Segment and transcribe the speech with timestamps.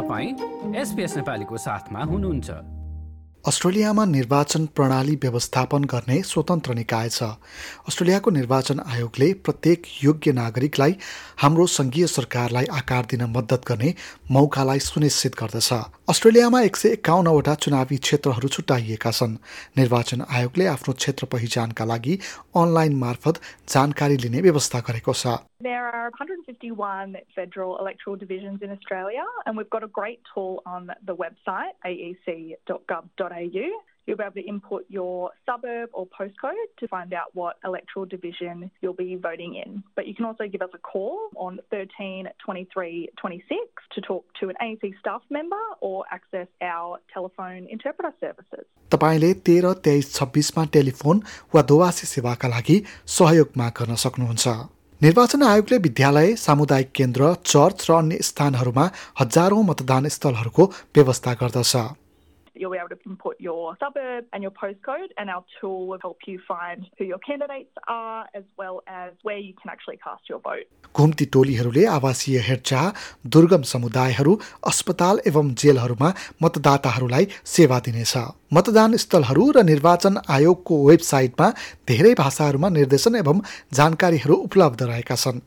[0.00, 2.50] नेपालीको साथमा हुनुहुन्छ।
[3.46, 7.22] अस्ट्रेलियामा निर्वाचन प्रणाली व्यवस्थापन गर्ने स्वतन्त्र निकाय छ।
[7.88, 10.96] अस्ट्रेलियाको निर्वाचन आयोगले प्रत्येक योग्य नागरिकलाई
[11.38, 13.94] हाम्रो सङ्घीय सरकारलाई आकार दिन मद्दत गर्ने
[14.30, 15.72] मौकालाई सुनिश्चित गर्दछ।
[16.08, 19.32] अस्ट्रेलियामा एक सय एकाउन्नवटा चुनावी क्षेत्रहरू छुट्याइएका छन्
[19.78, 22.14] निर्वाचन आयोगले आफ्नो क्षेत्र पहिचानका लागि
[22.62, 23.40] अनलाइन मार्फत
[23.74, 25.34] जानकारी लिने व्यवस्था गरेको छ
[25.68, 30.88] There are 151 federal electoral divisions in Australia, and we've got a great tool on
[31.10, 33.68] the website, aec.gov.au.
[34.06, 38.70] You'll be able to input your suburb or postcode to find out what electoral division
[38.80, 39.82] you'll be voting in.
[39.96, 43.58] But you can also give us a call on 13 23 26
[43.94, 48.64] to talk to an AEC staff member or access our telephone interpreter services.
[48.90, 51.22] तपाईँले तेह्र तेइस छब्बिसमा telephone
[51.54, 52.76] वा दोवासी सेवाका लागि
[53.18, 54.48] सहयोग माग गर्न सक्नुहुन्छ
[55.02, 58.84] निर्वाचन आयोगले विद्यालय सामुदायिक केन्द्र चर्च र अन्य स्थानहरूमा
[59.20, 60.64] हजारौं मतदान स्थलहरूको
[60.96, 61.74] व्यवस्था गर्दछ
[62.56, 66.20] You'll be able to input your suburb and your postcode, and our tool will help
[66.26, 70.40] you find who your candidates are as well as where you can actually cast your
[70.48, 70.66] vote.
[70.96, 72.84] घुम्ती टोलीहरूले आवासीय हेरचाह
[73.34, 74.32] दुर्गम समुदायहरू
[74.70, 76.08] अस्पताल एवं जेलहरूमा
[76.42, 78.16] मतदाताहरूलाई सेवा दिनेछ
[78.52, 81.50] मतदान स्थलहरू र निर्वाचन आयोगको वेबसाइटमा
[81.88, 83.40] धेरै भाषाहरूमा निर्देशन एवं
[83.72, 85.40] जानकारीहरू उपलब्ध रहेका छन्।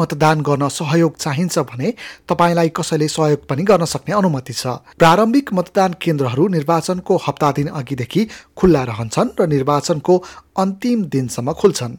[0.00, 1.92] मतदान गर्न सहयोग चाहिन्छ भने
[2.28, 4.66] तपाईँलाई कसैले सहयोग पनि गर्न सक्ने अनुमति छ।
[4.98, 10.22] प्रारम्भिक मतदान केन्द्रहरू निर्वाचनको हप्ता दिन अघिदेखि खुल्ला रहन्छन् र निर्वाचनको
[10.58, 11.96] अन्तिम दिनसम्म खुल्छन्।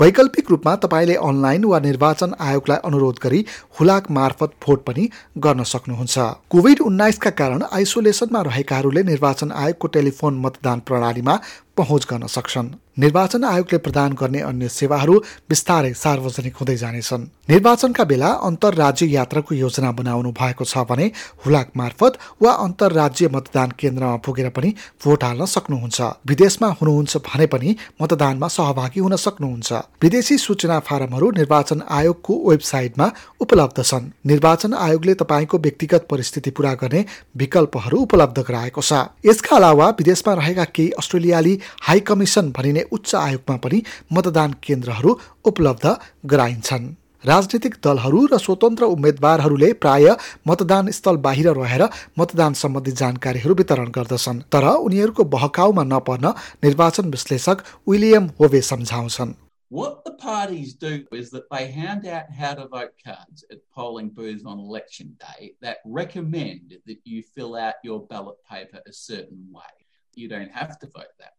[0.00, 3.44] वैकल्पिक रूपमा तपाईँले अनलाइन वा निर्वाचन आयोगलाई अनुरोध गरी
[3.80, 5.04] हुलाक मार्फत भोट पनि
[5.38, 6.18] गर्न सक्नुहुन्छ।
[6.50, 11.34] कोभिड उन्नाइसका कारण आइसोलेसनमा रहेकाहरूले निर्वाचन आयोगको टेलिफोन मतदान प्रणालीमा
[11.78, 12.68] पहुँच गर्न सक्छन्।
[12.98, 15.14] निर्वाचन आयोगले प्रदान गर्ने अन्य सेवाहरू
[15.48, 21.06] बिस्तारै सार्वजनिक हुँदै जानेछन्। निर्वाचनका बेला अन्तर्राज्य यात्राको योजना बनाउनु भएको छ भने
[21.44, 27.76] हुलाक मार्फत वा अन्तर्राज्य मतदान केन्द्रमा पुगेर पनि भोट हाल्न सक्नुहुन्छ। विदेशमा हुनुहुन्छ भने पनि
[28.02, 29.70] मतदानमा सहभागी हुन सक्नुहुन्छ।
[30.02, 33.06] विदेशी सूचना फारमहरू निर्वाचन आयोगको वेबसाइटमा
[33.40, 37.04] उपलब्ध छन्। निर्वाचन आयोगले तपाईँको व्यक्तिगत परिस्थिति पूरा गर्ने
[37.36, 41.54] विकल्पहरू उपलब्ध गराएको छ। यसका अलावा विदेशमा रहेका केही अस्ट्रेलियाली
[41.88, 45.18] हाई कमिसन भनिने उच्च आयोगमा पनि मतदान केन्द्रहरू
[45.50, 45.96] उपलब्ध
[46.32, 46.88] गराइन्छन्
[47.24, 50.06] राजनीतिक दलहरू र स्वतन्त्र उम्मेद्वारहरूले प्राय
[50.48, 51.82] मतदान स्थल बाहिर रहेर
[52.18, 56.32] मतदान सम्बन्धी जानकारीहरू वितरण गर्दछन् तर उनीहरूको बहकाउमा नपर्न
[56.64, 59.34] निर्वाचन विश्लेषक विलियम होवे सम्झाउँछन्
[59.70, 64.08] What the parties do is that they hand out how to vote cards at polling
[64.08, 69.44] booths on election day that recommend that you fill out your ballot paper a certain
[69.52, 69.74] way.
[70.16, 71.34] You don't have to vote that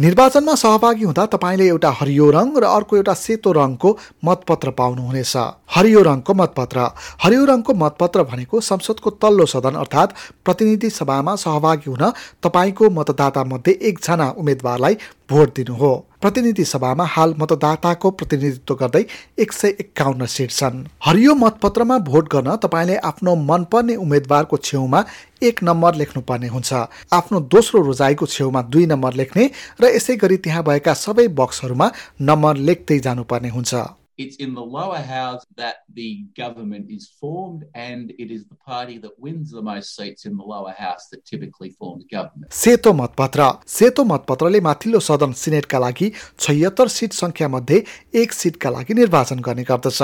[0.00, 3.90] निर्वाचनमा सहभागी हुँदा तपाईँले एउटा हरियो रङ र अर्को एउटा सेतो रङको
[4.24, 5.36] मतपत्र पाउनुहुनेछ।
[5.70, 6.78] हरियो रङको मतपत्र।
[7.22, 10.14] हरियो रङको मतपत्र भनेको संसदको तल्लो सदन अर्थात्
[10.44, 12.04] प्रतिनिधि सभामा सहभागी हुन
[12.42, 14.94] तपाईँको मतदाता मध्ये एकजना उम्मेद्वारलाई
[15.28, 15.90] भोट दिनु हो
[16.20, 19.04] प्रतिनिधि सभामा हाल मतदाताको प्रतिनिधित्व गर्दै
[19.38, 25.04] एक सय एकाउन्न सिट छन्। हरियो मतपत्रमा भोट गर्न तपाईँले आफ्नो मनपर्ने उम्मेद्वारको छेउमा
[25.42, 26.72] एक नम्बर लेख्नुपर्ने हुन्छ।
[27.12, 29.50] आफ्नो दोस्रो रोजाइको छेउमा दुई नम्बर लेख्ने
[29.80, 31.90] र यसै गरी त्यहाँ भएका सबै बक्सहरूमा
[32.22, 33.74] नम्बर लेख्दै जानुपर्ने हुन्छ।
[34.18, 38.98] It's in the lower house that the government is formed, and it is the party
[38.98, 42.50] that wins the most seats in the lower house that typically forms government.
[42.52, 47.82] सेतो मतपत्र सेतो मतपत्रले माथिल्लो सदन सिनेटका लागि छैहत्तर सिट सङ्ख्या मध्ये
[48.22, 50.02] एक सिटका लागि निर्वाचन गर्ने गर्दछ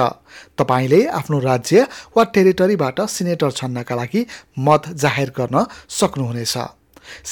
[0.62, 1.86] तपाईँले आफ्नो राज्य
[2.16, 4.26] वा टेरिटरीबाट सिनेटर छन्नका लागि
[4.69, 5.66] मत जाहेर गर्न
[5.98, 6.56] सक्नुहुनेछ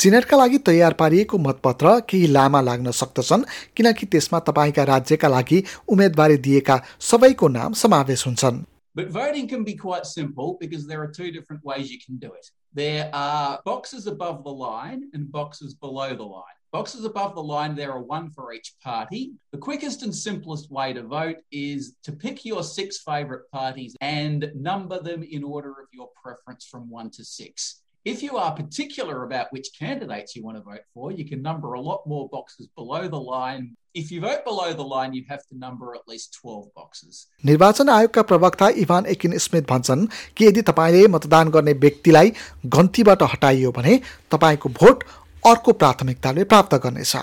[0.00, 3.44] सिनेटका लागि तयार पारिएको मतपत्र केही लामा लाग्न सक्दछन्
[3.76, 6.80] किनकि त्यसमा तपाईँका राज्यका लागि उम्मेदवारी दिएका
[7.10, 8.64] सबैको नाम समावेश हुन्छन्
[8.94, 12.26] But voting can be quite simple because there are two different ways you can do
[12.26, 12.50] it.
[12.74, 16.58] There are boxes above the line and boxes below the line.
[16.72, 19.32] Boxes above the line, there are one for each party.
[19.50, 24.50] The quickest and simplest way to vote is to pick your six favourite parties and
[24.54, 27.81] number them in order of your preference from one to six.
[28.04, 31.74] If you are particular about which candidates you want to vote for, you can number
[31.74, 33.76] a lot more boxes below the line.
[33.94, 37.26] If you vote below the line, you have to number at least 12 boxes.
[37.46, 40.06] निर्वाचन आयोगका प्रवक्ता Ivan Eakin Smith भन्छन्
[40.36, 42.32] कि यदि तपाईँले मतदान गर्ने व्यक्तिलाई
[42.76, 44.00] गन्तीबाट हटाइयो भने
[44.34, 45.04] तपाईँको भोट
[45.52, 47.16] अर्को प्राथमिकताले प्राप्त गर्नेछ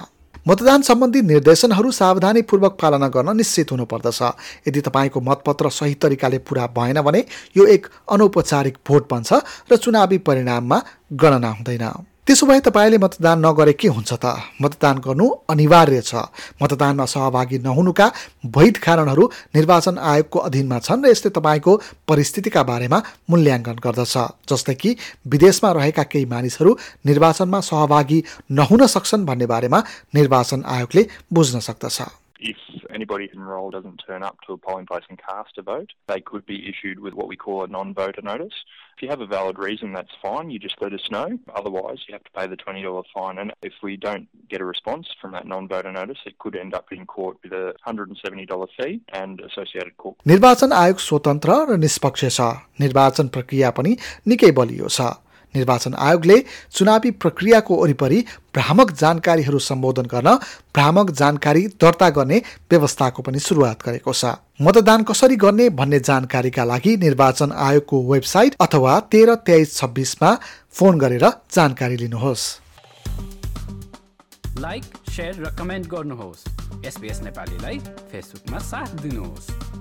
[0.49, 4.21] मतदान सम्बन्धी निर्देशनहरू सावधानीपूर्वक पालना गर्न निश्चित हुनुपर्दछ।
[4.67, 7.21] यदि तपाईँको मतपत्र सही तरिकाले पुरा भएन भने
[7.57, 9.29] यो एक अनौपचारिक भोट बन्छ
[9.69, 10.81] र चुनावी परिणाममा
[11.13, 11.85] गणना हुँदैन।
[12.29, 14.37] त्यसो भए तपाईँले मतदान नगरे के हुन्छ त?
[14.61, 16.29] मतदान गर्नु अनिवार्य छ।
[16.61, 18.07] मतदानमा सहभागी नहुनुका
[18.53, 19.25] वैध कारणहरू
[19.57, 21.73] निर्वाचन आयोगको अधीनमा छन् र यसले तपाईँको
[22.05, 23.01] परिस्थितिका बारेमा
[23.33, 24.95] मूल्याङ्कन गर्दछ। जस्तै कि
[25.25, 26.77] विदेशमा रहेका केही मानिसहरू
[27.09, 28.23] निर्वाचनमा सहभागी
[28.53, 29.79] नहुन सक्छन् भन्ने बारेमा
[30.13, 32.56] निर्वाचन आयोगले बुझ्न सक्दछ। if
[32.90, 36.44] anybody enrolled doesn't turn up to a polling place and cast a vote, they could
[36.44, 38.52] be issued with what we call a non-voter notice.
[38.96, 40.50] If you have a valid reason, that's fine.
[40.50, 41.38] You just let us know.
[41.54, 43.38] Otherwise, you have to pay the $20 fine.
[43.38, 46.92] And if we don't get a response from that non-voter notice, it could end up
[46.92, 50.16] in court with a $170 fee and associated court.
[50.26, 52.40] निर्वाचन आयोग स्वतन्त्र र निष्पक्ष छ
[52.80, 53.96] निर्वाचन प्रक्रिया पनि
[54.28, 55.12] निकै बलियो छ
[55.55, 56.37] निर्वाचन आयोगले
[56.71, 58.19] चुनावी प्रक्रियाको वरिपरि
[58.55, 60.35] भ्रामक जानकारीहरू सम्बोधन गर्न
[60.75, 62.37] भ्रामक जानकारी दर्ता गर्ने
[62.71, 64.25] व्यवस्थाको पनि सुरुवात गरेको छ।
[64.61, 70.31] मतदान कसरी गर्ने भन्ने जानकारीका लागि निर्वाचन आयोगको वेबसाइट अथवा तेह्र तेइस छब्बिसमा
[70.71, 72.45] फोन गरेर जानकारी लिनुहोस्।
[74.59, 74.83] लाइक
[75.19, 76.43] र कमेन्ट गर्नुहोस्।
[77.23, 77.77] नेपालीलाई
[78.11, 79.78] फेसबुकमा साथ दिनुहोस्।